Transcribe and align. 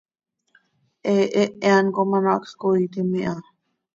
He 1.09 1.13
hehe 1.17 1.43
án 1.73 1.85
com 1.95 2.11
ano 2.17 2.29
hacx 2.35 2.49
coiitim 2.61 3.09
iha. 3.21 3.35